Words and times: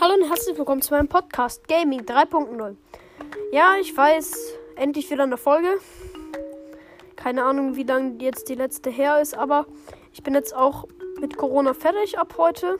Hallo 0.00 0.14
und 0.14 0.28
herzlich 0.28 0.56
willkommen 0.56 0.80
zu 0.80 0.94
meinem 0.94 1.08
Podcast 1.08 1.66
Gaming 1.66 2.02
3.0. 2.02 2.76
Ja, 3.50 3.74
ich 3.80 3.96
weiß, 3.96 4.32
endlich 4.76 5.10
wieder 5.10 5.24
eine 5.24 5.36
Folge. 5.36 5.80
Keine 7.16 7.42
Ahnung, 7.42 7.74
wie 7.74 7.82
lange 7.82 8.22
jetzt 8.22 8.48
die 8.48 8.54
letzte 8.54 8.90
her 8.90 9.20
ist, 9.20 9.36
aber 9.36 9.66
ich 10.12 10.22
bin 10.22 10.34
jetzt 10.34 10.54
auch 10.54 10.86
mit 11.20 11.36
Corona 11.36 11.74
fertig 11.74 12.16
ab 12.16 12.36
heute. 12.38 12.78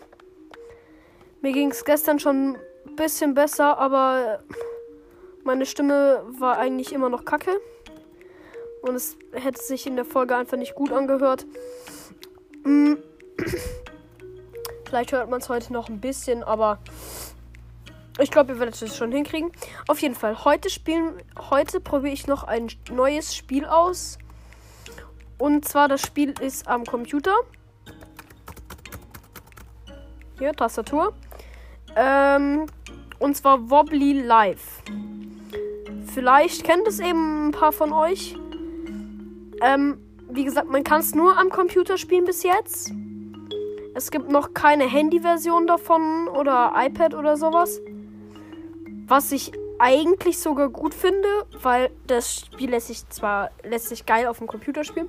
Mir 1.40 1.50
ging 1.50 1.72
es 1.72 1.84
gestern 1.84 2.20
schon 2.20 2.56
ein 2.86 2.94
bisschen 2.94 3.34
besser, 3.34 3.78
aber 3.78 4.44
meine 5.42 5.66
Stimme 5.66 6.22
war 6.38 6.56
eigentlich 6.58 6.92
immer 6.92 7.08
noch 7.08 7.24
kacke. 7.24 7.60
Und 8.82 8.94
es 8.94 9.16
hätte 9.32 9.60
sich 9.60 9.88
in 9.88 9.96
der 9.96 10.04
Folge 10.04 10.36
einfach 10.36 10.56
nicht 10.56 10.76
gut 10.76 10.92
angehört. 10.92 11.46
Mm. 12.62 12.94
Vielleicht 14.88 15.12
hört 15.12 15.28
man 15.28 15.40
es 15.40 15.50
heute 15.50 15.70
noch 15.70 15.90
ein 15.90 16.00
bisschen, 16.00 16.42
aber 16.42 16.78
ich 18.18 18.30
glaube, 18.30 18.54
ihr 18.54 18.58
werdet 18.58 18.80
es 18.80 18.96
schon 18.96 19.12
hinkriegen. 19.12 19.52
Auf 19.86 20.00
jeden 20.00 20.14
Fall, 20.14 20.46
heute 20.46 20.70
spielen, 20.70 21.12
heute 21.50 21.78
probiere 21.78 22.14
ich 22.14 22.26
noch 22.26 22.44
ein 22.44 22.68
neues 22.90 23.36
Spiel 23.36 23.66
aus. 23.66 24.16
Und 25.36 25.68
zwar 25.68 25.88
das 25.88 26.00
Spiel 26.00 26.32
ist 26.40 26.66
am 26.66 26.86
Computer. 26.86 27.34
Hier, 30.38 30.54
Tastatur. 30.54 31.12
Ähm, 31.94 32.64
und 33.18 33.36
zwar 33.36 33.68
Wobbly 33.68 34.22
Live. 34.22 34.82
Vielleicht 36.14 36.64
kennt 36.64 36.88
es 36.88 36.98
eben 36.98 37.48
ein 37.48 37.52
paar 37.52 37.72
von 37.72 37.92
euch. 37.92 38.36
Ähm, 39.60 40.00
wie 40.30 40.44
gesagt, 40.44 40.70
man 40.70 40.82
kann 40.82 41.00
es 41.00 41.14
nur 41.14 41.36
am 41.36 41.50
Computer 41.50 41.98
spielen 41.98 42.24
bis 42.24 42.42
jetzt. 42.42 42.90
Es 43.98 44.12
gibt 44.12 44.30
noch 44.30 44.54
keine 44.54 44.88
Handy-Version 44.88 45.66
davon 45.66 46.28
oder 46.28 46.72
iPad 46.76 47.14
oder 47.14 47.36
sowas. 47.36 47.80
Was 49.08 49.32
ich 49.32 49.50
eigentlich 49.80 50.38
sogar 50.38 50.68
gut 50.68 50.94
finde, 50.94 51.26
weil 51.62 51.90
das 52.06 52.46
Spiel 52.46 52.70
lässt 52.70 52.86
sich 52.86 53.08
zwar 53.08 53.50
lässt 53.64 53.88
sich 53.88 54.06
geil 54.06 54.28
auf 54.28 54.38
dem 54.38 54.46
Computer 54.46 54.84
spielen. 54.84 55.08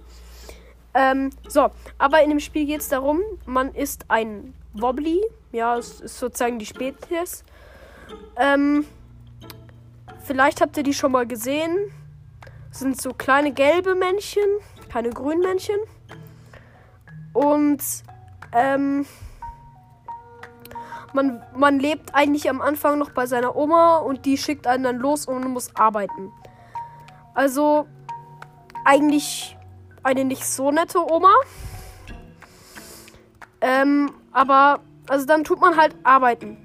Ähm, 0.96 1.30
so, 1.48 1.70
aber 2.00 2.24
in 2.24 2.30
dem 2.32 2.40
Spiel 2.40 2.66
geht 2.66 2.82
es 2.82 2.90
darum, 2.90 3.22
man 3.46 3.76
ist 3.76 4.06
ein 4.08 4.56
Wobbly. 4.74 5.22
Ja, 5.52 5.78
es 5.78 6.02
ist 6.02 6.18
sozusagen 6.18 6.58
die 6.58 6.66
Spezies. 6.66 7.44
Ähm, 8.38 8.88
vielleicht 10.24 10.62
habt 10.62 10.76
ihr 10.78 10.84
die 10.84 10.96
schon 10.96 11.12
mal 11.12 11.28
gesehen. 11.28 11.92
Das 12.70 12.80
sind 12.80 13.00
so 13.00 13.14
kleine 13.14 13.54
gelbe 13.54 13.94
Männchen, 13.94 14.50
keine 14.92 15.12
grünen 15.12 15.42
Männchen. 15.42 15.78
Und 17.34 17.84
ähm, 18.54 19.06
man, 21.14 21.42
man 21.56 21.80
lebt 21.80 22.14
eigentlich 22.14 22.50
am 22.50 22.62
Anfang 22.62 23.00
noch 23.00 23.12
bei 23.12 23.26
seiner 23.26 23.56
Oma 23.56 23.98
und 23.98 24.26
die 24.26 24.38
schickt 24.38 24.68
einen 24.68 24.84
dann 24.84 24.98
los 24.98 25.26
und 25.26 25.48
muss 25.48 25.76
arbeiten. 25.76 26.32
Also 27.34 27.88
eigentlich 28.86 29.58
eine 30.04 30.26
nicht 30.26 30.46
so 30.46 30.72
nette 30.72 31.00
Oma. 31.00 31.34
Ähm, 33.62 34.12
aber 34.32 34.80
also 35.08 35.26
dann 35.26 35.44
tut 35.44 35.60
man 35.60 35.78
halt 35.78 35.96
arbeiten. 36.04 36.58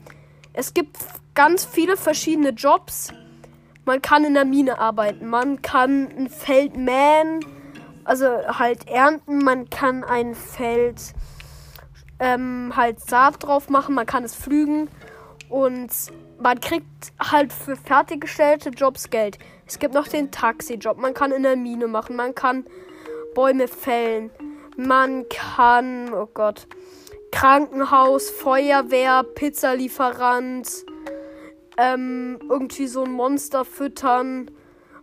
Es 0.53 0.75
gibt 0.75 0.97
ganz 1.35 1.65
viele 1.65 1.97
verschiedene 1.97 2.51
Jobs. 2.51 3.13
Man 3.85 4.01
kann 4.01 4.25
in 4.25 4.35
der 4.35 4.45
Mine 4.45 4.79
arbeiten, 4.79 5.29
man 5.29 5.61
kann 5.61 6.09
ein 6.17 6.31
Feld 6.31 6.75
mähen, 6.75 7.45
also 8.05 8.27
halt 8.27 8.89
ernten, 8.89 9.45
man 9.45 9.69
kann 9.69 10.05
ein 10.05 10.35
Feld 10.35 11.13
ähm, 12.25 12.72
halt 12.75 13.00
Saat 13.00 13.44
drauf 13.44 13.69
machen, 13.69 13.94
man 13.94 14.06
kann 14.06 14.25
es 14.25 14.34
pflügen 14.34 14.89
und 15.50 15.91
man 16.41 16.58
kriegt 16.58 17.12
halt 17.20 17.53
für 17.53 17.77
fertiggestellte 17.77 18.70
Jobs 18.70 19.11
Geld. 19.11 19.39
Es 19.67 19.79
gibt 19.79 19.92
noch 19.92 20.08
den 20.08 20.30
Taxijob, 20.30 20.96
man 20.96 21.13
kann 21.13 21.33
in 21.33 21.42
der 21.42 21.57
Mine 21.57 21.86
machen, 21.86 22.17
man 22.17 22.34
kann 22.34 22.64
Bäume 23.34 23.68
fällen, 23.68 24.30
man 24.79 25.29
kann, 25.29 26.14
oh 26.14 26.27
Gott, 26.33 26.67
Krankenhaus, 27.30 28.30
Feuerwehr, 28.30 29.23
Pizzalieferant, 29.23 30.86
ähm, 31.77 32.39
irgendwie 32.48 32.86
so 32.86 33.05
ein 33.05 33.13
Monster 33.13 33.67
füttern. 33.67 34.51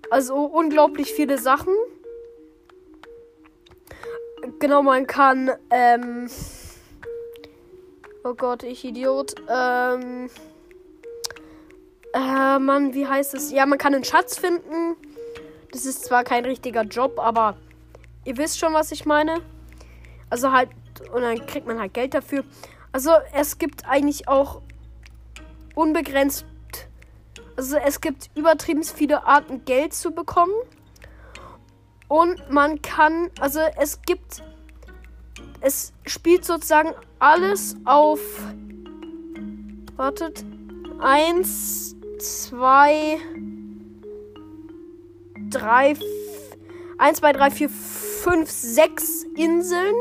Also 0.10 0.38
unglaublich 0.38 1.14
viele 1.14 1.38
Sachen. 1.38 1.74
Genau, 4.60 4.82
man 4.82 5.06
kann, 5.06 5.52
ähm, 5.70 6.28
Oh 8.24 8.36
Gott, 8.36 8.62
ich 8.62 8.86
Idiot. 8.86 9.34
Ähm. 9.50 10.30
Äh, 12.14 12.60
Mann, 12.60 12.94
wie 12.94 13.08
heißt 13.08 13.34
es? 13.34 13.52
Ja, 13.52 13.66
man 13.66 13.80
kann 13.80 13.96
einen 13.96 14.04
Schatz 14.04 14.38
finden. 14.38 14.96
Das 15.72 15.86
ist 15.86 16.06
zwar 16.06 16.24
kein 16.24 16.46
richtiger 16.46 16.84
Job, 16.84 17.18
aber 17.18 17.58
ihr 18.26 18.38
wisst 18.38 18.60
schon, 18.60 18.74
was 18.74 18.92
ich 18.92 19.06
meine. 19.06 19.42
Also 20.30 20.52
halt, 20.52 20.70
und 21.14 21.22
dann 21.22 21.46
kriegt 21.48 21.66
man 21.66 21.80
halt 21.80 21.94
Geld 21.94 22.14
dafür. 22.14 22.44
Also 22.92 23.12
es 23.34 23.58
gibt 23.58 23.88
eigentlich 23.88 24.28
auch 24.28 24.62
unbegrenzt. 25.74 26.46
Also 27.56 27.78
es 27.78 28.02
gibt 28.02 28.30
übertrieben 28.36 28.84
viele 28.84 29.26
Arten, 29.26 29.66
Geld 29.66 29.94
zu 29.94 30.12
bekommen. 30.12 30.54
Und 32.08 32.52
man 32.52 32.82
kann, 32.82 33.32
also 33.40 33.62
es 33.80 34.02
gibt 34.02 34.44
es 35.62 35.94
spielt 36.06 36.44
sozusagen 36.44 36.94
alles 37.20 37.76
auf. 37.86 38.20
Wartet. 39.96 40.44
Eins, 41.00 41.96
zwei, 42.20 43.20
drei, 45.50 45.96
eins, 46.98 47.20
zwei, 47.20 47.32
drei, 47.34 47.52
vier, 47.52 47.70
fünf, 47.70 48.50
sechs 48.50 49.24
Inseln. 49.36 49.96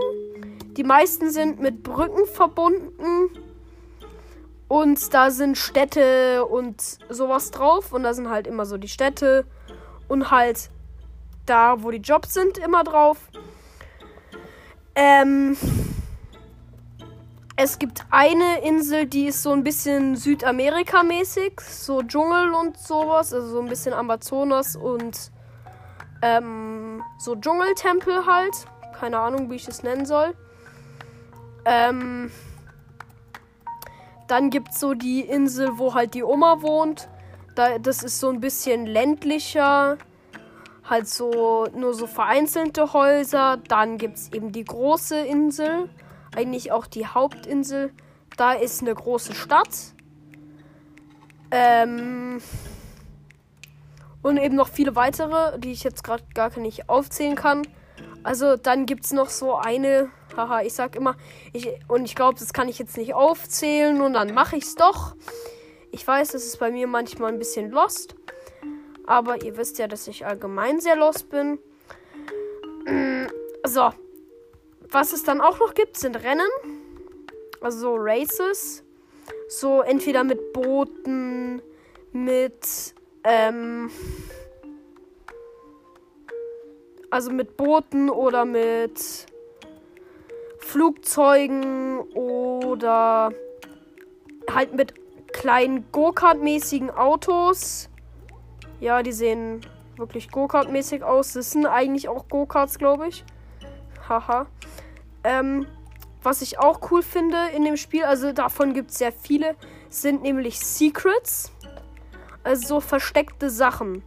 Die 0.76 0.84
meisten 0.84 1.31
sind 1.31 1.60
mit 1.60 1.82
Brücken 1.82 2.27
verbunden. 2.27 3.31
Und 4.69 5.12
da 5.12 5.31
sind 5.31 5.59
Städte 5.59 6.47
und 6.47 6.81
sowas 7.09 7.50
drauf. 7.50 7.92
Und 7.92 8.03
da 8.03 8.15
sind 8.15 8.31
halt 8.31 8.47
immer 8.47 8.65
so 8.65 8.78
die 8.78 8.88
Städte. 8.88 9.44
Und 10.09 10.31
halt 10.31 10.71
da, 11.44 11.82
wo 11.82 11.91
die 11.91 11.98
Jobs 11.98 12.32
sind, 12.32 12.56
immer 12.59 12.84
drauf. 12.84 13.19
Ähm, 14.95 15.56
es 17.56 17.78
gibt 17.78 18.05
eine 18.11 18.62
Insel, 18.62 19.06
die 19.06 19.27
ist 19.27 19.43
so 19.43 19.53
ein 19.53 19.62
bisschen 19.62 20.17
Südamerika-mäßig, 20.17 21.61
so 21.61 22.03
Dschungel 22.03 22.55
und 22.55 22.78
sowas, 22.78 23.34
also 23.34 23.49
so 23.49 23.61
ein 23.61 23.69
bisschen 23.69 23.93
Amazonas 23.93 24.77
und 24.77 25.31
ähm, 26.23 27.03
so 27.19 27.37
Dschungeltempel 27.37 28.27
halt. 28.27 28.67
Keine 28.99 29.19
Ahnung, 29.19 29.51
wie 29.51 29.56
ich 29.56 29.69
es 29.69 29.83
nennen 29.83 30.06
soll. 30.06 30.34
Ähm, 31.65 32.31
dann 34.27 34.51
gibt 34.51 34.71
es 34.71 34.81
so 34.81 34.95
die 34.95 35.21
Insel, 35.21 35.78
wo 35.78 35.95
halt 35.95 36.15
die 36.15 36.22
Oma 36.22 36.62
wohnt. 36.62 37.09
Da, 37.57 37.78
das 37.78 38.03
ist 38.03 38.21
so 38.21 38.31
ein 38.31 38.41
bisschen 38.41 38.87
ländlicher 38.87 39.99
halt 40.91 41.09
so 41.09 41.67
nur 41.75 41.95
so 41.95 42.06
vereinzelte 42.06 42.93
Häuser. 42.93 43.59
Dann 43.69 43.97
gibt 43.97 44.17
es 44.17 44.33
eben 44.33 44.53
die 44.53 44.65
große 44.65 45.19
Insel, 45.19 45.89
eigentlich 46.37 46.73
auch 46.73 46.87
die 46.87 47.06
Hauptinsel. 47.06 47.93
Da 48.37 48.53
ist 48.53 48.83
eine 48.83 48.95
große 48.95 49.34
Stadt. 49.34 49.71
Ähm 51.51 52.43
und 54.23 54.37
eben 54.37 54.56
noch 54.56 54.69
viele 54.69 54.97
weitere, 54.97 55.59
die 55.59 55.73
ich 55.73 55.83
jetzt 55.83 56.05
gerade 56.05 56.25
gar 56.34 56.59
nicht 56.59 56.89
aufzählen 56.89 57.37
kann. 57.37 57.62
Also 58.22 58.57
dann 58.57 58.84
gibt 58.84 59.05
es 59.05 59.12
noch 59.12 59.31
so 59.31 59.57
eine, 59.57 60.11
haha, 60.37 60.61
ich 60.61 60.75
sag 60.75 60.95
immer, 60.95 61.17
ich, 61.53 61.69
und 61.89 62.05
ich 62.05 62.15
glaube, 62.15 62.39
das 62.39 62.53
kann 62.53 62.69
ich 62.69 62.78
jetzt 62.78 62.98
nicht 62.98 63.15
aufzählen 63.15 64.01
und 64.01 64.13
dann 64.13 64.34
mache 64.34 64.57
ich 64.57 64.65
es 64.65 64.75
doch. 64.75 65.15
Ich 65.91 66.07
weiß, 66.07 66.33
das 66.33 66.45
ist 66.45 66.59
bei 66.59 66.71
mir 66.71 66.86
manchmal 66.86 67.33
ein 67.33 67.39
bisschen 67.39 67.71
lost. 67.71 68.15
Aber 69.06 69.42
ihr 69.42 69.56
wisst 69.56 69.78
ja, 69.78 69.88
dass 69.88 70.06
ich 70.08 70.26
allgemein 70.26 70.80
sehr 70.80 70.97
los 70.97 71.22
bin. 71.22 71.58
Mm, 72.86 73.26
so. 73.64 73.91
Was 74.92 75.12
es 75.12 75.22
dann 75.22 75.41
auch 75.41 75.60
noch 75.60 75.74
gibt, 75.74 75.97
sind 75.97 76.16
Rennen. 76.16 76.48
Also 77.60 77.78
so 77.78 77.94
Races. 77.97 78.82
So 79.48 79.82
entweder 79.82 80.24
mit 80.24 80.52
Booten, 80.52 81.62
mit. 82.12 82.94
Ähm, 83.24 83.91
also 87.10 87.30
mit 87.30 87.56
Booten 87.56 88.08
oder 88.08 88.44
mit 88.44 89.26
Flugzeugen 90.58 91.98
oder 92.14 93.32
halt 94.48 94.74
mit 94.74 94.94
kleinen 95.32 95.91
Go-Kart-mäßigen 95.92 96.91
Autos. 96.91 97.90
Ja, 98.80 99.03
die 99.03 99.12
sehen 99.12 99.60
wirklich 99.97 100.30
Go-Kart-mäßig 100.30 101.03
aus. 101.03 101.34
Das 101.34 101.50
sind 101.50 101.66
eigentlich 101.66 102.09
auch 102.09 102.28
Go-Karts, 102.28 102.78
glaube 102.78 103.09
ich. 103.09 103.24
Haha. 104.09 104.47
Ähm, 105.22 105.66
was 106.22 106.42
ich 106.42 106.59
auch 106.59 106.91
cool 106.91 107.03
finde 107.03 107.36
in 107.54 107.65
dem 107.65 107.77
Spiel, 107.77 108.04
also 108.04 108.32
davon 108.32 108.74
gibt 108.74 108.91
es 108.91 108.98
sehr 108.98 109.12
viele, 109.12 109.54
sind 109.88 110.22
nämlich 110.22 110.59
Secrets. 110.59 111.53
Also 112.42 112.66
so 112.66 112.80
versteckte 112.80 113.50
Sachen. 113.50 114.03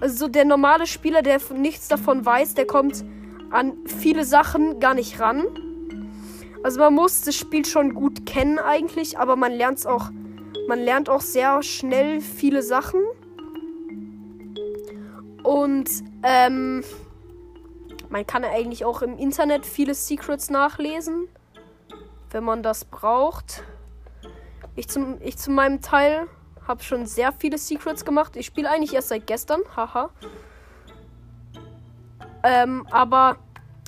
Also 0.00 0.16
so 0.16 0.28
der 0.28 0.44
normale 0.44 0.86
Spieler, 0.86 1.22
der 1.22 1.40
nichts 1.54 1.88
davon 1.88 2.24
weiß, 2.24 2.54
der 2.54 2.66
kommt 2.66 3.04
an 3.50 3.74
viele 3.86 4.24
Sachen 4.24 4.80
gar 4.80 4.94
nicht 4.94 5.20
ran. 5.20 5.46
Also 6.62 6.80
man 6.80 6.94
muss 6.94 7.22
das 7.22 7.34
Spiel 7.34 7.64
schon 7.64 7.94
gut 7.94 8.26
kennen 8.26 8.58
eigentlich, 8.58 9.18
aber 9.18 9.36
man 9.36 9.52
lernt 9.52 9.86
auch, 9.86 10.10
man 10.66 10.80
lernt 10.80 11.08
auch 11.08 11.20
sehr 11.20 11.62
schnell 11.62 12.20
viele 12.20 12.62
Sachen. 12.62 13.00
Und 15.48 15.88
ähm, 16.24 16.84
man 18.10 18.26
kann 18.26 18.44
eigentlich 18.44 18.84
auch 18.84 19.00
im 19.00 19.16
Internet 19.16 19.64
viele 19.64 19.94
Secrets 19.94 20.50
nachlesen, 20.50 21.26
wenn 22.30 22.44
man 22.44 22.62
das 22.62 22.84
braucht. 22.84 23.62
Ich 24.76 24.88
zum, 24.88 25.16
ich 25.22 25.38
zu 25.38 25.50
meinem 25.50 25.80
Teil 25.80 26.26
habe 26.66 26.82
schon 26.82 27.06
sehr 27.06 27.32
viele 27.32 27.56
Secrets 27.56 28.04
gemacht. 28.04 28.36
Ich 28.36 28.44
spiele 28.44 28.68
eigentlich 28.68 28.92
erst 28.92 29.08
seit 29.08 29.26
gestern, 29.26 29.62
haha. 29.74 30.10
Ähm, 32.42 32.86
aber 32.90 33.38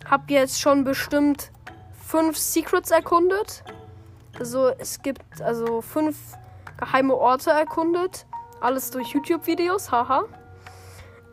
habe 0.06 0.32
jetzt 0.32 0.62
schon 0.62 0.82
bestimmt 0.84 1.50
fünf 1.92 2.38
Secrets 2.38 2.90
erkundet. 2.90 3.64
Also 4.38 4.68
es 4.78 5.02
gibt 5.02 5.42
also 5.42 5.82
fünf 5.82 6.16
geheime 6.78 7.14
Orte 7.14 7.50
erkundet. 7.50 8.24
Alles 8.62 8.90
durch 8.90 9.08
YouTube-Videos, 9.08 9.92
haha. 9.92 10.24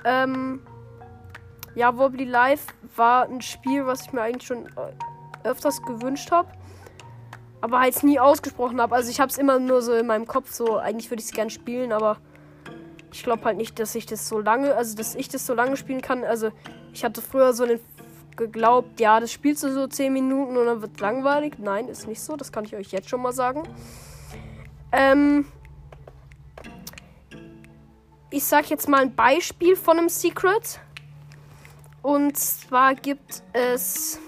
Ähm, 0.07 0.62
ja, 1.75 1.98
Wobbly 1.98 2.24
Life 2.24 2.74
war 2.95 3.25
ein 3.25 3.42
Spiel, 3.42 3.86
was 3.86 4.04
ich 4.04 4.13
mir 4.13 4.21
eigentlich 4.21 4.48
schon 4.48 4.65
äh, 4.65 5.48
öfters 5.48 5.81
gewünscht 5.81 6.31
habe. 6.31 6.48
Aber 7.59 7.81
halt 7.81 8.01
nie 8.04 8.19
ausgesprochen 8.19 8.80
habe. 8.80 8.95
Also 8.95 9.09
ich 9.12 9.19
habe 9.19 9.30
es 9.30 9.38
immer 9.38 9.59
nur 9.59 9.81
so 9.81 9.94
in 9.94 10.07
meinem 10.07 10.25
Kopf 10.25 10.54
so, 10.54 10.77
eigentlich 10.77 11.12
würde 11.12 11.21
ich 11.21 11.27
es 11.27 11.33
gern 11.33 11.50
spielen, 11.50 11.92
aber 11.92 12.18
ich 13.12 13.24
glaube 13.24 13.44
halt 13.44 13.57
nicht, 13.57 13.80
dass 13.80 13.95
ich 13.95 14.06
das 14.06 14.30
so 14.30 14.39
lange, 14.39 14.75
also 14.75 14.95
dass 14.95 15.13
ich 15.13 15.27
das 15.27 15.45
so 15.45 15.54
lange 15.54 15.75
spielen 15.75 16.01
kann. 16.01 16.24
Also 16.24 16.51
ich 16.94 17.04
hatte 17.04 17.21
früher 17.21 17.54
so 17.54 17.65
den 17.65 17.80
geglaubt, 18.38 19.00
ja, 19.00 19.19
das 19.19 19.31
spielst 19.31 19.63
du 19.63 19.74
so 19.74 19.88
10 19.88 20.13
Minuten 20.13 20.56
und 20.56 20.68
dann 20.68 20.81
wird 20.81 21.00
langweilig. 21.01 21.56
Nein, 21.57 21.89
ist 21.89 22.07
nicht 22.07 22.21
so, 22.21 22.38
das 22.38 22.51
kann 22.51 22.63
ich 22.63 22.75
euch 22.75 22.92
jetzt 22.92 23.09
schon 23.09 23.21
mal 23.21 23.33
sagen. 23.33 23.63
Ähm, 24.92 25.45
ich 28.30 28.44
sag 28.44 28.70
jetzt 28.70 28.88
mal 28.90 29.02
ein 29.02 29.16
Beispiel 29.16 29.76
von 29.76 29.98
einem 29.98 30.10
Secret. 30.10 30.80
Und 32.02 32.38
zwar 32.38 32.96
gibt 32.96 33.44
es, 33.54 34.20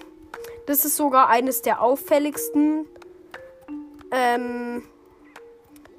das 0.66 0.86
ist 0.86 0.98
sogar 0.98 1.30
eines 1.30 1.62
der 1.62 1.82
auffälligsten, 1.82 2.86
ähm, 4.12 4.84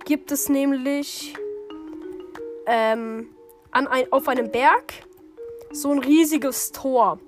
gibt 0.04 0.32
es 0.32 0.48
nämlich 0.48 1.34
ähm, 2.66 3.28
an 3.70 3.86
ein, 3.86 4.10
auf 4.12 4.28
einem 4.28 4.50
Berg 4.50 4.94
so 5.72 5.92
ein 5.92 5.98
riesiges 5.98 6.72
Tor. 6.72 7.18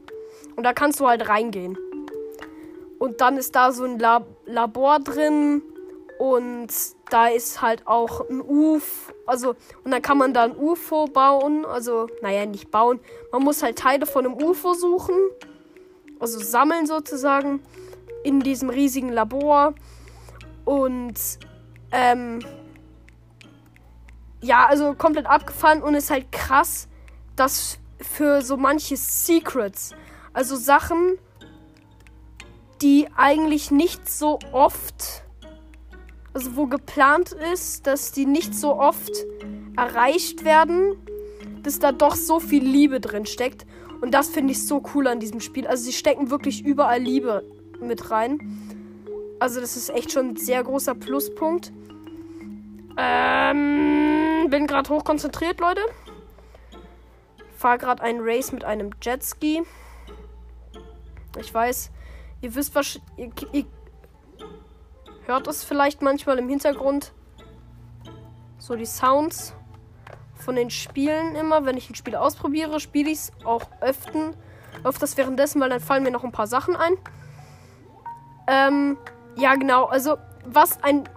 Und 0.57 0.65
da 0.65 0.73
kannst 0.73 1.01
du 1.01 1.07
halt 1.07 1.29
reingehen. 1.29 1.79
Und 2.99 3.21
dann 3.21 3.37
ist 3.37 3.55
da 3.55 3.73
so 3.73 3.85
ein 3.85 3.99
Lab 3.99 4.27
Labor 4.45 4.99
drin 5.01 5.63
und 6.19 6.69
da 7.13 7.27
ist 7.27 7.61
halt 7.61 7.87
auch 7.87 8.29
ein 8.31 8.41
UFO. 8.41 9.13
Also, 9.27 9.51
und 9.85 9.91
dann 9.91 10.01
kann 10.01 10.17
man 10.17 10.33
da 10.33 10.45
ein 10.45 10.57
UFO 10.57 11.07
bauen. 11.07 11.67
Also, 11.67 12.09
naja, 12.23 12.47
nicht 12.47 12.71
bauen. 12.71 13.01
Man 13.31 13.43
muss 13.43 13.63
halt 13.63 13.79
Teile 13.79 14.07
von 14.07 14.25
einem 14.25 14.35
UFO 14.43 14.73
suchen. 14.73 15.15
Also 16.19 16.39
sammeln 16.39 16.87
sozusagen. 16.87 17.61
In 18.25 18.41
diesem 18.41 18.71
riesigen 18.71 19.11
Labor. 19.11 19.75
Und, 20.65 21.19
ähm, 21.91 22.41
ja, 24.41 24.67
also 24.67 24.95
komplett 24.95 25.27
abgefahren 25.27 25.83
und 25.83 25.95
ist 25.95 26.11
halt 26.11 26.33
krass, 26.33 26.89
dass 27.37 27.79
für 28.01 28.43
so 28.43 28.57
manche 28.57 28.97
Secrets, 28.97 29.91
also 30.33 30.57
Sachen, 30.57 31.19
die 32.81 33.09
eigentlich 33.17 33.71
nicht 33.71 34.09
so 34.09 34.39
oft 34.53 35.22
also 36.35 36.57
wo 36.57 36.67
geplant 36.67 37.33
ist, 37.53 37.87
dass 37.87 38.13
die 38.13 38.27
nicht 38.27 38.55
so 38.55 38.79
oft 38.79 39.13
erreicht 39.77 40.45
werden, 40.45 40.97
dass 41.63 41.79
da 41.79 41.93
doch 41.93 42.17
so 42.17 42.41
viel 42.41 42.65
Liebe 42.65 43.01
drin 43.01 43.27
steckt. 43.27 43.67
Und 44.01 44.13
das 44.13 44.29
finde 44.29 44.53
ich 44.53 44.67
so 44.67 44.83
cool 44.95 45.07
an 45.07 45.21
diesem 45.21 45.41
Spiel. 45.41 45.67
Also 45.67 45.85
sie 45.85 45.93
stecken 45.93 46.31
wirklich 46.31 46.65
überall 46.65 47.01
Liebe 47.01 47.45
mit 47.81 48.11
rein. 48.11 48.39
Also 49.39 49.61
das 49.61 49.77
ist 49.77 49.91
echt 49.91 50.13
schon 50.13 50.31
ein 50.31 50.37
sehr 50.37 50.63
großer 50.63 50.95
Pluspunkt. 50.95 51.73
Ähm, 52.97 54.49
bin 54.51 54.67
gerade 54.67 54.91
hochkonzentriert, 54.91 55.61
Leute. 55.61 55.81
Fahre 57.57 57.79
gerade 57.79 58.03
einen 58.03 58.21
Race 58.23 58.53
mit 58.53 58.65
einem 58.65 58.91
Jetski. 59.01 59.63
Ich 61.39 61.55
weiß, 61.55 61.91
ihr 62.41 62.55
wisst 62.55 62.75
ihr 63.17 63.65
hört 65.27 65.47
es 65.47 65.65
vielleicht 65.65 66.03
manchmal 66.03 66.39
im 66.39 66.49
Hintergrund. 66.49 67.13
So 68.59 68.77
die 68.77 68.87
Sounds 68.87 69.55
von 70.43 70.57
den 70.57 70.71
Spielen 70.71 71.35
immer. 71.35 71.65
Wenn 71.65 71.77
ich 71.77 71.89
ein 71.89 71.95
Spiel 71.95 72.17
ausprobiere, 72.17 72.81
spiele 72.81 73.11
ich 73.11 73.19
es 73.19 73.33
auch 73.45 73.63
öften, 73.81 74.37
öfters 74.85 75.17
währenddessen, 75.17 75.61
weil 75.61 75.71
dann 75.71 75.81
fallen 75.81 76.03
mir 76.03 76.11
noch 76.11 76.25
ein 76.25 76.33
paar 76.33 76.47
Sachen 76.47 76.77
ein. 76.77 76.95
Ähm, 78.47 78.99
ja, 79.37 79.55
genau. 79.55 79.85
Also, 79.85 80.19
was 80.45 80.83
ein. 80.83 81.09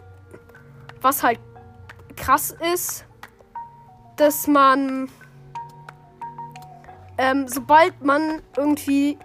Was 1.01 1.23
halt 1.23 1.39
krass 2.15 2.55
ist, 2.73 3.05
dass 4.15 4.47
man. 4.47 5.09
Ähm, 7.17 7.47
sobald 7.47 8.03
man 8.03 8.41
irgendwie 8.55 9.17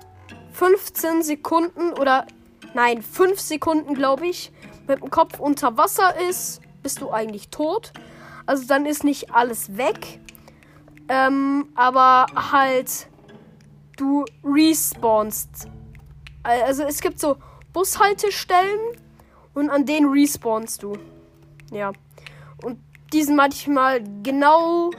15 0.53 1.23
Sekunden 1.23 1.93
oder. 1.99 2.27
Nein, 2.73 3.03
5 3.03 3.41
Sekunden, 3.41 3.95
glaube 3.95 4.29
ich, 4.29 4.53
mit 4.91 5.01
dem 5.01 5.11
Kopf 5.11 5.39
unter 5.39 5.77
Wasser 5.79 6.15
ist, 6.29 6.61
bist 6.83 7.01
du 7.01 7.11
eigentlich 7.11 7.49
tot. 7.49 7.93
Also 8.45 8.67
dann 8.67 8.85
ist 8.85 9.05
nicht 9.05 9.33
alles 9.33 9.77
weg. 9.77 10.21
Ähm, 11.09 11.69
aber 11.75 12.27
halt, 12.53 13.09
du 13.97 14.25
respawnst. 14.45 15.69
Also 16.43 16.83
es 16.83 17.01
gibt 17.01 17.21
so 17.21 17.37
Bushaltestellen 17.73 18.81
und 19.55 19.71
an 19.71 19.87
denen 19.87 20.11
respawnst 20.11 20.83
du. 20.83 20.95
Ja. 21.71 21.93
Und 22.63 22.81
die 23.13 23.23
sind 23.23 23.37
manchmal 23.37 24.03
genau. 24.23 24.91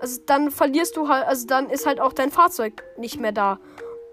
Also 0.00 0.20
dann 0.26 0.50
verlierst 0.50 0.96
du 0.96 1.08
halt, 1.08 1.26
also 1.26 1.46
dann 1.46 1.70
ist 1.70 1.86
halt 1.86 2.00
auch 2.00 2.12
dein 2.12 2.30
Fahrzeug 2.30 2.82
nicht 2.98 3.18
mehr 3.18 3.32
da. 3.32 3.58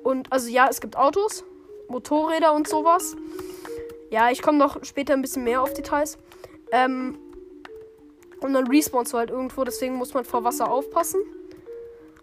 Und 0.03 0.31
also 0.31 0.49
ja, 0.49 0.67
es 0.69 0.79
gibt 0.79 0.95
Autos, 0.95 1.43
Motorräder 1.89 2.53
und 2.53 2.67
sowas. 2.67 3.15
Ja, 4.13 4.29
ich 4.29 4.43
komme 4.43 4.59
noch 4.59 4.77
später 4.83 5.13
ein 5.13 5.23
bisschen 5.23 5.43
mehr 5.43 5.63
auf 5.63 5.73
Details. 5.73 6.19
Ähm, 6.71 7.17
und 8.41 8.53
dann 8.53 8.67
respawnst 8.67 9.11
du 9.11 9.17
halt 9.17 9.31
irgendwo, 9.31 9.63
deswegen 9.63 9.95
muss 9.95 10.13
man 10.13 10.23
vor 10.23 10.43
Wasser 10.43 10.69
aufpassen. 10.69 11.19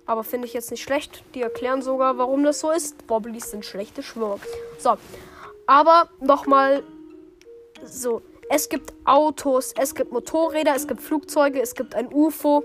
Aber 0.06 0.22
finde 0.22 0.46
ich 0.46 0.54
jetzt 0.54 0.70
nicht 0.70 0.84
schlecht. 0.84 1.24
Die 1.34 1.42
erklären 1.42 1.82
sogar, 1.82 2.16
warum 2.16 2.44
das 2.44 2.60
so 2.60 2.70
ist. 2.70 3.08
Bobblies 3.08 3.50
sind 3.50 3.64
schlechte 3.64 4.04
Schwimmer. 4.04 4.38
So. 4.78 4.98
Aber 5.66 6.08
nochmal 6.20 6.84
so. 7.82 8.22
Es 8.48 8.68
gibt 8.68 8.92
Autos, 9.04 9.74
es 9.76 9.92
gibt 9.96 10.12
Motorräder, 10.12 10.76
es 10.76 10.86
gibt 10.86 11.00
Flugzeuge, 11.00 11.60
es 11.60 11.74
gibt 11.74 11.96
ein 11.96 12.06
UFO, 12.12 12.62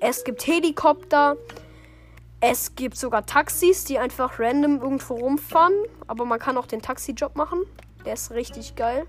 es 0.00 0.24
gibt 0.24 0.46
Helikopter, 0.46 1.36
es 2.40 2.74
gibt 2.74 2.96
sogar 2.96 3.26
Taxis, 3.26 3.84
die 3.84 3.98
einfach 3.98 4.38
random 4.38 4.80
irgendwo 4.80 5.16
rumfahren. 5.16 5.74
Aber 6.06 6.24
man 6.24 6.38
kann 6.38 6.56
auch 6.56 6.66
den 6.66 6.80
Taxijob 6.80 7.36
machen. 7.36 7.66
Der 8.04 8.14
ist 8.14 8.30
richtig 8.30 8.76
geil. 8.76 9.06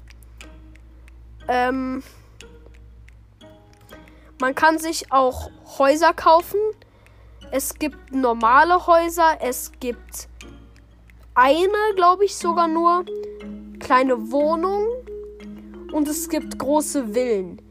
Ähm, 1.48 2.04
man 4.40 4.56
kann 4.56 4.80
sich 4.80 5.12
auch 5.12 5.50
Häuser 5.78 6.14
kaufen. 6.14 6.60
Es 7.52 7.75
gibt 7.75 8.14
normale 8.14 8.88
Häuser. 8.88 9.38
Es 9.42 9.72
gibt 9.80 10.28
eine, 11.36 11.96
glaube 11.96 12.25
ich, 12.25 12.36
sogar 12.36 12.68
nur 12.68 13.06
kleine 13.80 14.32
Wohnung. 14.32 14.86
Und 15.92 16.08
es 16.08 16.30
gibt 16.30 16.58
große 16.58 17.14
Villen. 17.14 17.62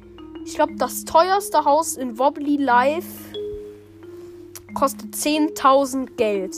Ich 0.45 0.55
glaube, 0.55 0.77
das 0.77 1.05
teuerste 1.05 1.65
Haus 1.65 1.97
in 1.97 2.19
Wobbly 2.19 2.57
Life 2.57 3.35
kostet 4.75 5.15
10.000 5.15 6.17
Geld. 6.17 6.55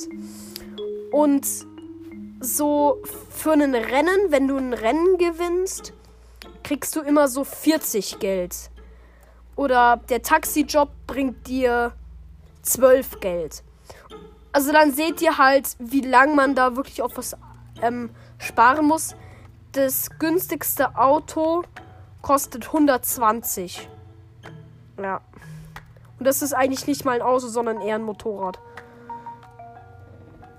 Und 1.12 1.46
so 2.46 3.02
für 3.30 3.52
ein 3.52 3.74
Rennen, 3.74 4.30
wenn 4.30 4.48
du 4.48 4.56
ein 4.56 4.72
Rennen 4.72 5.18
gewinnst, 5.18 5.92
kriegst 6.62 6.96
du 6.96 7.00
immer 7.00 7.28
so 7.28 7.44
40 7.44 8.18
Geld. 8.18 8.70
Oder 9.56 10.00
der 10.08 10.22
Taxijob 10.22 10.90
bringt 11.06 11.46
dir 11.46 11.92
12 12.62 13.20
Geld. 13.20 13.62
Also 14.52 14.72
dann 14.72 14.92
seht 14.92 15.20
ihr 15.20 15.38
halt, 15.38 15.76
wie 15.78 16.00
lang 16.00 16.34
man 16.34 16.54
da 16.54 16.76
wirklich 16.76 17.02
auf 17.02 17.16
was 17.16 17.36
ähm, 17.82 18.10
sparen 18.38 18.86
muss. 18.86 19.14
Das 19.72 20.18
günstigste 20.18 20.96
Auto 20.96 21.62
kostet 22.22 22.66
120. 22.66 23.88
Ja. 25.00 25.20
Und 26.18 26.26
das 26.26 26.42
ist 26.42 26.54
eigentlich 26.54 26.86
nicht 26.86 27.04
mal 27.04 27.16
ein 27.16 27.22
Auto, 27.22 27.48
sondern 27.48 27.80
eher 27.80 27.96
ein 27.96 28.02
Motorrad. 28.02 28.58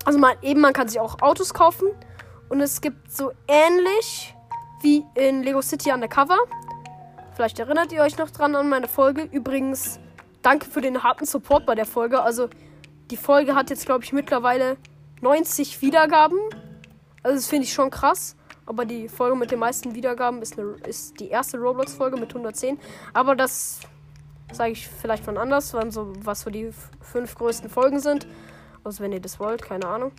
Also 0.08 0.18
man, 0.18 0.36
eben, 0.40 0.62
man 0.62 0.72
kann 0.72 0.88
sich 0.88 0.98
auch 0.98 1.20
Autos 1.20 1.52
kaufen. 1.52 1.88
Und 2.48 2.62
es 2.62 2.80
gibt 2.80 3.12
so 3.12 3.30
ähnlich 3.46 4.34
wie 4.80 5.04
in 5.14 5.42
Lego 5.42 5.60
City 5.60 5.92
Undercover. 5.92 6.38
Vielleicht 7.36 7.58
erinnert 7.58 7.92
ihr 7.92 8.00
euch 8.00 8.16
noch 8.16 8.30
dran 8.30 8.56
an 8.56 8.70
meine 8.70 8.88
Folge. 8.88 9.24
Übrigens, 9.24 10.00
danke 10.40 10.64
für 10.64 10.80
den 10.80 11.02
harten 11.02 11.26
Support 11.26 11.66
bei 11.66 11.74
der 11.74 11.84
Folge. 11.84 12.22
Also, 12.22 12.48
die 13.10 13.18
Folge 13.18 13.54
hat 13.54 13.68
jetzt, 13.68 13.84
glaube 13.84 14.02
ich, 14.02 14.14
mittlerweile 14.14 14.78
90 15.20 15.82
Wiedergaben. 15.82 16.38
Also, 17.22 17.36
das 17.36 17.46
finde 17.46 17.64
ich 17.64 17.74
schon 17.74 17.90
krass. 17.90 18.34
Aber 18.64 18.86
die 18.86 19.10
Folge 19.10 19.36
mit 19.36 19.50
den 19.50 19.58
meisten 19.58 19.94
Wiedergaben 19.94 20.40
ist, 20.40 20.58
eine, 20.58 20.70
ist 20.86 21.20
die 21.20 21.28
erste 21.28 21.58
Roblox-Folge 21.58 22.16
mit 22.16 22.30
110. 22.30 22.78
Aber 23.12 23.36
das 23.36 23.80
sage 24.52 24.72
ich 24.72 24.88
vielleicht 24.88 25.26
von 25.26 25.36
anders, 25.36 25.74
wann 25.74 25.90
so, 25.90 26.14
was 26.24 26.40
so 26.40 26.48
die 26.48 26.70
fünf 27.02 27.34
größten 27.34 27.68
Folgen 27.68 28.00
sind. 28.00 28.26
Also 28.88 29.04
wenn 29.04 29.12
ihr 29.12 29.20
das 29.20 29.38
wollt, 29.38 29.60
keine 29.60 29.86
Ahnung. 29.86 30.12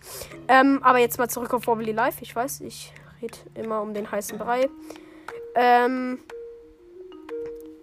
Ähm, 0.46 0.78
aber 0.84 0.98
jetzt 0.98 1.18
mal 1.18 1.28
zurück 1.28 1.52
auf 1.52 1.66
Wobbly 1.66 1.90
Life. 1.90 2.18
Ich 2.22 2.36
weiß, 2.36 2.60
ich 2.60 2.92
rede 3.20 3.36
immer 3.54 3.82
um 3.82 3.94
den 3.94 4.08
heißen 4.08 4.38
Brei. 4.38 4.70
Ähm, 5.56 6.20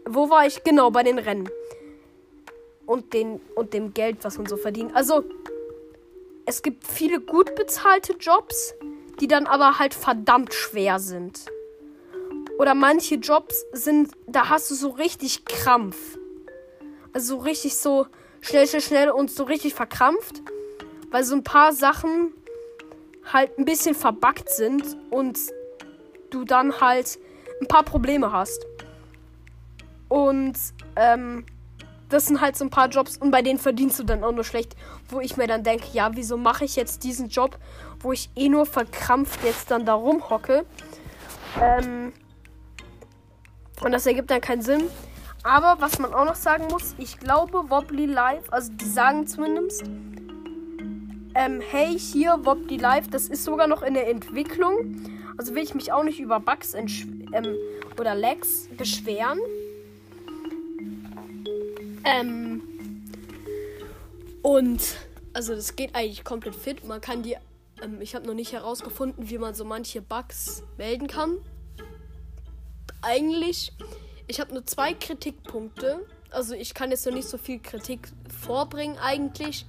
wo 0.05 0.29
war 0.29 0.47
ich? 0.47 0.63
Genau, 0.63 0.89
bei 0.89 1.03
den 1.03 1.19
Rennen. 1.19 1.49
Und, 2.85 3.11
den, 3.13 3.41
und 3.55 3.73
dem 3.73 3.93
Geld, 3.93 4.19
was 4.21 4.37
man 4.37 4.47
so 4.47 4.55
verdient. 4.55 4.95
Also, 4.95 5.25
es 6.45 6.61
gibt 6.61 6.87
viele 6.87 7.19
gut 7.19 7.53
bezahlte 7.55 8.13
Jobs, 8.13 8.73
die 9.19 9.27
dann 9.27 9.45
aber 9.45 9.79
halt 9.79 9.93
verdammt 9.93 10.53
schwer 10.53 10.99
sind. 10.99 11.47
Oder 12.59 12.75
manche 12.75 13.15
Jobs 13.15 13.65
sind, 13.73 14.11
da 14.25 14.47
hast 14.47 14.71
du 14.71 14.75
so 14.75 14.91
richtig 14.91 15.43
Krampf. 15.43 16.17
Also 17.11 17.35
so 17.35 17.41
richtig 17.41 17.75
so 17.75 18.07
schnell, 18.39 18.65
schnell, 18.67 18.81
schnell 18.81 19.09
und 19.09 19.29
so 19.29 19.43
richtig 19.43 19.73
verkrampft. 19.73 20.41
Weil 21.11 21.23
so 21.23 21.35
ein 21.35 21.43
paar 21.43 21.73
Sachen 21.73 22.33
halt 23.31 23.57
ein 23.57 23.65
bisschen 23.65 23.95
verbuggt 23.95 24.49
sind 24.49 24.97
und 25.09 25.39
du 26.29 26.43
dann 26.43 26.79
halt 26.79 27.19
ein 27.61 27.67
paar 27.67 27.83
Probleme 27.83 28.31
hast. 28.31 28.65
Und 30.09 30.57
ähm, 30.95 31.45
das 32.09 32.27
sind 32.27 32.39
halt 32.39 32.55
so 32.55 32.63
ein 32.63 32.69
paar 32.69 32.87
Jobs 32.87 33.17
und 33.17 33.31
bei 33.31 33.41
denen 33.41 33.59
verdienst 33.59 33.99
du 33.99 34.03
dann 34.03 34.23
auch 34.23 34.31
nur 34.31 34.43
schlecht, 34.43 34.75
wo 35.09 35.19
ich 35.19 35.35
mir 35.35 35.47
dann 35.47 35.63
denke, 35.63 35.87
ja, 35.91 36.11
wieso 36.13 36.37
mache 36.37 36.65
ich 36.65 36.75
jetzt 36.75 37.03
diesen 37.03 37.27
Job, 37.27 37.57
wo 37.99 38.13
ich 38.13 38.29
eh 38.35 38.47
nur 38.49 38.65
verkrampft 38.65 39.43
jetzt 39.43 39.71
dann 39.71 39.85
da 39.85 39.93
rumhocke. 39.93 40.65
Ähm, 41.61 42.13
und 43.81 43.91
das 43.91 44.05
ergibt 44.05 44.31
dann 44.31 44.41
keinen 44.41 44.61
Sinn. 44.61 44.83
Aber 45.43 45.79
was 45.79 45.99
man 45.99 46.13
auch 46.13 46.25
noch 46.25 46.35
sagen 46.35 46.67
muss, 46.71 46.95
ich 46.97 47.19
glaube, 47.19 47.69
Wobbly 47.69 48.05
Live, 48.05 48.51
also 48.51 48.71
die 48.73 48.85
sagen 48.85 49.27
zumindest, 49.27 49.83
ähm, 51.37 51.61
hey, 51.61 51.97
hier, 51.99 52.39
Wobbly 52.43 52.77
Live, 52.77 53.09
das 53.09 53.27
ist 53.27 53.43
sogar 53.43 53.67
noch 53.67 53.83
in 53.83 53.93
der 53.93 54.09
Entwicklung. 54.09 54.95
Also 55.37 55.53
will 55.53 55.61
ich 55.61 55.75
mich 55.75 55.91
auch 55.91 56.03
nicht 56.03 56.19
über 56.19 56.39
Bugs 56.39 56.73
ähm, 56.73 57.55
oder 57.99 58.15
Lags 58.15 58.67
beschweren. 58.75 59.39
Ähm, 62.03 62.63
und 64.41 64.81
also 65.33 65.53
das 65.53 65.75
geht 65.75 65.93
eigentlich 65.93 66.23
komplett 66.23 66.55
fit. 66.55 66.83
Man 66.87 67.01
kann 67.01 67.21
die, 67.21 67.35
ähm, 67.83 68.01
ich 68.01 68.15
habe 68.15 68.25
noch 68.25 68.33
nicht 68.33 68.53
herausgefunden, 68.53 69.29
wie 69.29 69.37
man 69.37 69.53
so 69.53 69.63
manche 69.63 70.01
Bugs 70.01 70.63
melden 70.79 71.07
kann. 71.07 71.37
Eigentlich, 73.03 73.73
ich 74.25 74.39
habe 74.39 74.53
nur 74.53 74.65
zwei 74.65 74.95
Kritikpunkte. 74.95 76.03
Also 76.31 76.55
ich 76.55 76.73
kann 76.73 76.89
jetzt 76.89 77.05
noch 77.05 77.13
nicht 77.13 77.27
so 77.29 77.37
viel 77.37 77.59
Kritik 77.59 78.09
vorbringen 78.41 78.97
eigentlich, 78.97 79.67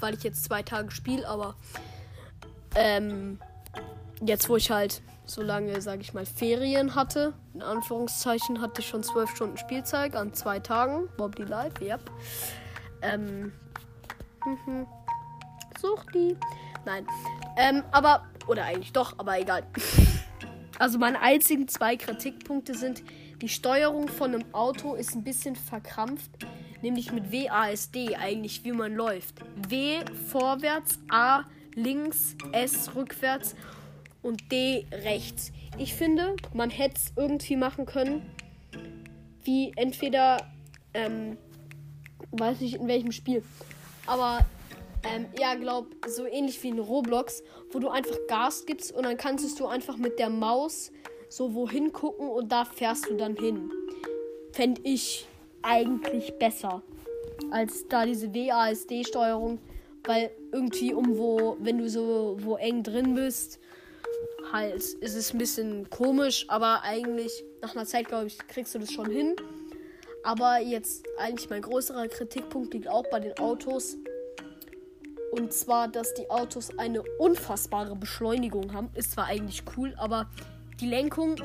weil 0.00 0.14
ich 0.14 0.22
jetzt 0.22 0.44
zwei 0.44 0.62
Tage 0.62 0.90
spiele. 0.90 1.26
Aber 1.28 1.54
ähm, 2.74 3.38
jetzt 4.20 4.48
wo 4.48 4.56
ich 4.56 4.70
halt 4.70 5.02
so 5.30 5.42
lange, 5.42 5.80
sage 5.82 6.00
ich 6.00 6.14
mal, 6.14 6.26
Ferien 6.26 6.94
hatte. 6.94 7.34
In 7.54 7.62
Anführungszeichen 7.62 8.60
hatte 8.60 8.80
ich 8.80 8.88
schon 8.88 9.02
zwölf 9.02 9.30
Stunden 9.34 9.58
Spielzeit 9.58 10.16
an 10.16 10.32
zwei 10.32 10.58
Tagen. 10.58 11.08
Wobbly 11.18 11.44
Live, 11.44 11.80
yep. 11.80 12.00
Ähm. 13.02 13.52
Mhm. 14.44 14.86
Such 15.80 16.04
die. 16.14 16.36
Nein. 16.84 17.06
Ähm, 17.56 17.82
aber. 17.90 18.26
Oder 18.46 18.64
eigentlich 18.64 18.92
doch, 18.94 19.18
aber 19.18 19.38
egal. 19.38 19.64
also 20.78 20.98
meine 20.98 21.20
einzigen 21.20 21.68
zwei 21.68 21.96
Kritikpunkte 21.96 22.74
sind, 22.74 23.02
die 23.42 23.48
Steuerung 23.48 24.08
von 24.08 24.34
einem 24.34 24.54
Auto 24.54 24.94
ist 24.94 25.14
ein 25.14 25.22
bisschen 25.22 25.54
verkrampft. 25.54 26.30
Nämlich 26.82 27.12
mit 27.12 27.32
WASD 27.32 28.16
eigentlich, 28.16 28.64
wie 28.64 28.72
man 28.72 28.94
läuft. 28.94 29.40
W 29.68 30.00
vorwärts, 30.30 30.98
A 31.10 31.44
links, 31.74 32.36
S 32.52 32.94
rückwärts 32.94 33.54
und 34.22 34.50
D 34.50 34.86
rechts. 34.92 35.52
Ich 35.78 35.94
finde, 35.94 36.36
man 36.52 36.70
hätte 36.70 36.96
es 36.96 37.12
irgendwie 37.16 37.56
machen 37.56 37.86
können, 37.86 38.22
wie 39.44 39.72
entweder, 39.76 40.38
ähm, 40.94 41.36
weiß 42.32 42.60
nicht 42.60 42.74
in 42.74 42.88
welchem 42.88 43.12
Spiel, 43.12 43.42
aber 44.06 44.44
ähm, 45.04 45.26
ja, 45.38 45.54
glaub, 45.54 45.86
so 46.08 46.26
ähnlich 46.26 46.62
wie 46.62 46.68
in 46.68 46.78
Roblox, 46.78 47.42
wo 47.70 47.78
du 47.78 47.88
einfach 47.88 48.16
Gas 48.28 48.66
gibst 48.66 48.92
und 48.92 49.04
dann 49.04 49.16
kannst 49.16 49.58
du 49.60 49.66
einfach 49.66 49.96
mit 49.96 50.18
der 50.18 50.30
Maus 50.30 50.90
so 51.28 51.54
wohin 51.54 51.92
gucken 51.92 52.28
und 52.28 52.50
da 52.50 52.64
fährst 52.64 53.08
du 53.08 53.14
dann 53.14 53.36
hin. 53.36 53.70
Fände 54.52 54.80
ich 54.82 55.28
eigentlich 55.62 56.38
besser 56.38 56.82
als 57.50 57.86
da 57.88 58.04
diese 58.04 58.34
WASD-Steuerung, 58.34 59.58
weil 60.04 60.30
irgendwie 60.52 60.92
um 60.92 61.16
wo, 61.16 61.56
wenn 61.60 61.78
du 61.78 61.88
so 61.88 62.36
wo 62.40 62.56
eng 62.56 62.82
drin 62.82 63.14
bist, 63.14 63.58
halt 64.52 64.74
ist 64.74 65.14
es 65.14 65.32
ein 65.32 65.38
bisschen 65.38 65.90
komisch, 65.90 66.46
aber 66.48 66.82
eigentlich 66.82 67.44
nach 67.60 67.74
einer 67.74 67.86
Zeit, 67.86 68.08
glaube 68.08 68.26
ich, 68.26 68.38
kriegst 68.48 68.74
du 68.74 68.78
das 68.78 68.92
schon 68.92 69.10
hin. 69.10 69.34
Aber 70.24 70.58
jetzt 70.58 71.06
eigentlich 71.18 71.48
mein 71.48 71.62
größerer 71.62 72.08
Kritikpunkt 72.08 72.74
liegt 72.74 72.88
auch 72.88 73.04
bei 73.10 73.20
den 73.20 73.38
Autos. 73.38 73.96
Und 75.32 75.52
zwar, 75.52 75.88
dass 75.88 76.14
die 76.14 76.28
Autos 76.30 76.76
eine 76.78 77.02
unfassbare 77.18 77.94
Beschleunigung 77.96 78.72
haben. 78.72 78.90
Ist 78.94 79.12
zwar 79.12 79.26
eigentlich 79.26 79.62
cool, 79.76 79.94
aber 79.96 80.28
die 80.80 80.86
Lenkung 80.86 81.36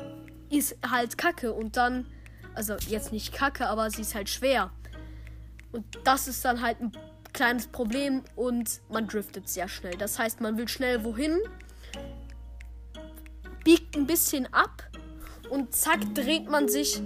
ist 0.50 0.76
halt 0.88 1.18
kacke. 1.18 1.52
Und 1.52 1.76
dann, 1.76 2.06
also 2.54 2.74
jetzt 2.88 3.12
nicht 3.12 3.32
kacke, 3.32 3.66
aber 3.68 3.90
sie 3.90 4.02
ist 4.02 4.14
halt 4.14 4.28
schwer. 4.28 4.70
Und 5.72 5.84
das 6.04 6.28
ist 6.28 6.44
dann 6.44 6.60
halt 6.60 6.80
ein 6.80 6.92
kleines 7.32 7.66
Problem 7.66 8.22
und 8.36 8.80
man 8.88 9.08
driftet 9.08 9.48
sehr 9.48 9.68
schnell. 9.68 9.96
Das 9.96 10.18
heißt, 10.18 10.40
man 10.40 10.56
will 10.56 10.68
schnell 10.68 11.04
wohin 11.04 11.38
biegt 13.64 13.96
ein 13.96 14.06
bisschen 14.06 14.46
ab 14.52 14.84
und 15.50 15.74
zack 15.74 16.14
dreht 16.14 16.48
man 16.48 16.68
sich, 16.68 17.00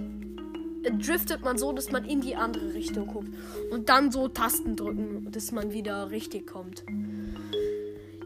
driftet 0.99 1.41
man 1.41 1.57
so, 1.57 1.71
dass 1.71 1.91
man 1.91 2.05
in 2.05 2.21
die 2.21 2.35
andere 2.35 2.73
Richtung 2.73 3.07
guckt. 3.07 3.29
Und 3.71 3.89
dann 3.89 4.11
so 4.11 4.27
Tasten 4.27 4.75
drücken, 4.75 5.31
dass 5.31 5.51
man 5.51 5.71
wieder 5.71 6.11
richtig 6.11 6.47
kommt. 6.47 6.83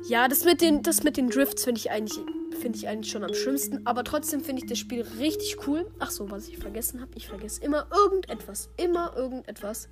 Ja, 0.08 0.28
das 0.28 0.44
mit 0.44 0.62
den, 0.62 0.82
das 0.82 1.04
mit 1.04 1.16
den 1.16 1.30
Drifts 1.30 1.64
finde 1.64 1.80
ich 1.80 1.92
eigentlich 1.92 2.20
finde 2.54 2.78
ich 2.78 2.88
eigentlich 2.88 3.12
schon 3.12 3.24
am 3.24 3.34
schlimmsten. 3.34 3.86
Aber 3.86 4.04
trotzdem 4.04 4.42
finde 4.42 4.64
ich 4.64 4.70
das 4.70 4.80
Spiel 4.80 5.02
richtig 5.20 5.68
cool. 5.68 5.92
Ach 6.00 6.12
so, 6.12 6.32
was 6.32 6.48
ich 6.48 6.58
vergessen 6.58 7.02
habe. 7.02 7.12
Ich 7.16 7.28
vergesse 7.28 7.62
immer 7.62 7.88
irgendetwas. 7.92 8.70
Immer 8.78 9.14
irgendetwas. 9.16 9.90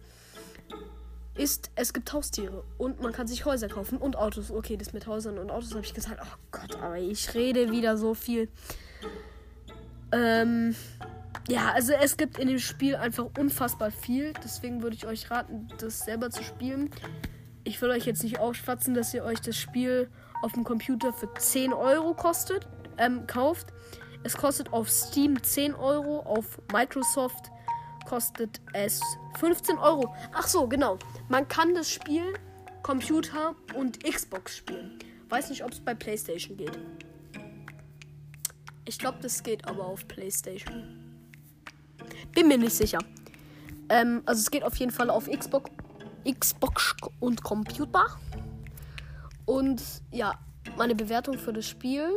Ist, 1.35 1.71
es 1.75 1.93
gibt 1.93 2.11
Haustiere 2.11 2.63
und 2.77 3.01
man 3.01 3.13
kann 3.13 3.25
sich 3.25 3.45
Häuser 3.45 3.69
kaufen 3.69 3.97
und 3.97 4.17
Autos. 4.17 4.51
Okay, 4.51 4.75
das 4.77 4.91
mit 4.93 5.07
Häusern 5.07 5.37
und 5.37 5.49
Autos 5.49 5.71
habe 5.71 5.85
ich 5.85 5.93
gesagt. 5.93 6.19
Oh 6.21 6.37
Gott, 6.51 6.75
aber 6.81 6.97
ich 6.97 7.33
rede 7.33 7.71
wieder 7.71 7.97
so 7.97 8.13
viel. 8.13 8.49
Ähm, 10.11 10.75
ja, 11.47 11.71
also 11.71 11.93
es 11.93 12.17
gibt 12.17 12.37
in 12.37 12.47
dem 12.47 12.59
Spiel 12.59 12.95
einfach 12.95 13.27
unfassbar 13.37 13.91
viel. 13.91 14.33
Deswegen 14.43 14.83
würde 14.83 14.95
ich 14.95 15.05
euch 15.05 15.31
raten, 15.31 15.67
das 15.79 15.99
selber 15.99 16.29
zu 16.29 16.43
spielen. 16.43 16.89
Ich 17.63 17.81
will 17.81 17.89
euch 17.89 18.05
jetzt 18.05 18.23
nicht 18.23 18.39
aufschwatzen, 18.39 18.93
dass 18.93 19.13
ihr 19.13 19.23
euch 19.23 19.39
das 19.39 19.55
Spiel 19.55 20.09
auf 20.41 20.53
dem 20.53 20.63
Computer 20.63 21.13
für 21.13 21.33
10 21.33 21.73
Euro 21.73 22.13
kostet, 22.13 22.67
ähm, 22.97 23.25
kauft. 23.27 23.67
Es 24.23 24.37
kostet 24.37 24.71
auf 24.71 24.89
Steam 24.89 25.41
10 25.41 25.73
Euro, 25.73 26.19
auf 26.19 26.59
Microsoft 26.71 27.51
kostet 28.05 28.61
es 28.73 29.01
15 29.39 29.77
Euro. 29.77 30.13
Ach 30.33 30.47
so, 30.47 30.67
genau. 30.67 30.97
Man 31.29 31.47
kann 31.47 31.73
das 31.73 31.89
Spiel 31.89 32.33
Computer 32.83 33.55
und 33.75 34.03
Xbox 34.03 34.57
spielen. 34.57 34.99
Weiß 35.29 35.49
nicht, 35.49 35.63
ob 35.63 35.71
es 35.71 35.79
bei 35.79 35.93
PlayStation 35.93 36.57
geht. 36.57 36.77
Ich 38.85 38.97
glaube, 38.97 39.19
das 39.21 39.41
geht 39.43 39.65
aber 39.67 39.85
auf 39.85 40.07
PlayStation. 40.07 41.23
Bin 42.33 42.47
mir 42.47 42.57
nicht 42.57 42.75
sicher. 42.75 42.99
Ähm, 43.89 44.21
also 44.25 44.39
es 44.39 44.51
geht 44.51 44.63
auf 44.63 44.75
jeden 44.75 44.91
Fall 44.91 45.09
auf 45.09 45.29
Xbox, 45.29 45.69
Xbox 46.25 46.95
und 47.19 47.43
Computer. 47.43 48.05
Und 49.51 49.83
ja, 50.13 50.39
meine 50.77 50.95
Bewertung 50.95 51.37
für 51.37 51.51
das 51.51 51.67
Spiel. 51.67 52.07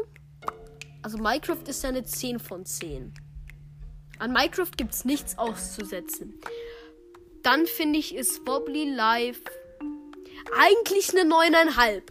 Also 1.03 1.19
Minecraft 1.19 1.67
ist 1.67 1.83
ja 1.83 1.89
eine 1.89 2.05
10 2.05 2.39
von 2.39 2.65
10. 2.65 3.13
An 4.21 4.33
Minecraft 4.33 4.71
gibt 4.77 4.95
es 4.95 5.05
nichts 5.05 5.37
auszusetzen. 5.37 6.39
Dann 7.43 7.67
finde 7.67 7.99
ich, 7.99 8.15
ist 8.15 8.47
Wobbly 8.47 8.95
Live 8.95 9.43
eigentlich 10.57 11.11
eine 11.11 11.29
9,5. 11.29 12.03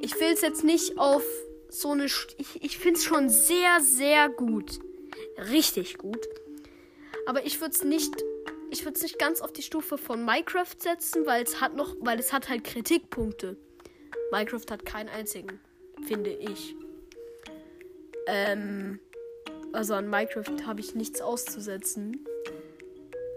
Ich 0.00 0.14
will 0.14 0.32
es 0.32 0.40
jetzt 0.40 0.64
nicht 0.64 0.96
auf 0.98 1.22
so 1.68 1.90
eine. 1.90 2.08
St 2.08 2.34
ich 2.38 2.62
ich 2.62 2.78
finde 2.78 2.98
es 2.98 3.04
schon 3.04 3.28
sehr, 3.28 3.80
sehr 3.82 4.30
gut. 4.30 4.80
Richtig 5.50 5.98
gut. 5.98 6.26
Aber 7.26 7.44
ich 7.44 7.60
würde 7.60 7.74
es 7.74 7.84
nicht. 7.84 8.14
Ich 8.70 8.86
würde 8.86 8.96
es 8.96 9.02
nicht 9.02 9.18
ganz 9.18 9.42
auf 9.42 9.52
die 9.52 9.62
Stufe 9.62 9.98
von 9.98 10.24
Minecraft 10.24 10.76
setzen, 10.78 11.26
weil 11.26 11.42
es 11.42 11.60
hat 11.60 11.76
noch, 11.76 11.96
weil 12.00 12.18
es 12.18 12.32
hat 12.32 12.48
halt 12.48 12.64
Kritikpunkte. 12.64 13.58
Minecraft 14.32 14.70
hat 14.70 14.86
keinen 14.86 15.08
einzigen, 15.08 15.60
finde 16.06 16.30
ich. 16.30 16.74
Ähm, 18.26 19.00
also 19.72 19.94
an 19.94 20.08
Minecraft 20.08 20.66
habe 20.66 20.80
ich 20.80 20.94
nichts 20.94 21.20
auszusetzen. 21.20 22.26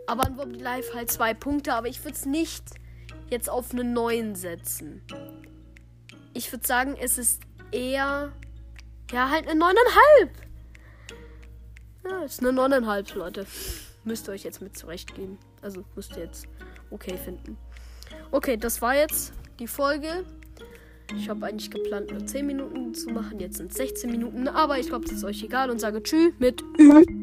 Aber 0.08 0.26
an 0.26 0.38
Wobbly 0.38 0.60
Life 0.60 0.94
halt 0.94 1.12
zwei 1.12 1.34
Punkte, 1.34 1.74
aber 1.74 1.88
ich 1.88 2.04
würde 2.04 2.16
es 2.16 2.26
nicht 2.26 2.64
jetzt 3.30 3.50
auf 3.50 3.72
eine 3.72 3.84
9 3.84 4.36
setzen. 4.36 5.02
Ich 6.34 6.52
würde 6.52 6.66
sagen, 6.66 6.96
es 7.00 7.18
ist 7.18 7.42
eher. 7.72 8.34
Ja, 9.12 9.30
halt 9.30 9.48
eine 9.48 9.60
9,5. 9.60 10.30
Ja, 12.06 12.24
ist 12.24 12.42
eine 12.42 12.50
9,5, 12.50 13.18
Leute. 13.18 13.46
Müsst 14.04 14.28
ihr 14.28 14.34
euch 14.34 14.44
jetzt 14.44 14.62
mit 14.62 14.78
zurechtgehen. 14.78 15.38
Also 15.62 15.86
müsst 15.96 16.18
ihr 16.18 16.24
jetzt 16.24 16.48
okay 16.90 17.18
finden. 17.18 17.58
Okay, 18.32 18.58
das 18.58 18.82
war 18.82 18.96
jetzt 18.96 19.34
die 19.60 19.68
Folge. 19.68 20.26
Ich 21.16 21.30
habe 21.30 21.46
eigentlich 21.46 21.70
geplant, 21.70 22.12
nur 22.12 22.26
10 22.26 22.46
Minuten 22.46 22.94
zu 22.94 23.10
machen. 23.10 23.40
Jetzt 23.40 23.58
sind 23.58 23.72
es 23.72 23.78
16 23.78 24.10
Minuten. 24.12 24.48
Aber 24.48 24.80
ich 24.80 24.88
glaube, 24.88 25.06
das 25.06 25.18
ist 25.18 25.24
euch 25.24 25.44
egal 25.44 25.70
und 25.70 25.80
sage 25.80 26.02
Tschüss 26.02 26.34
mit 26.40 26.64
Ü. 26.80 27.23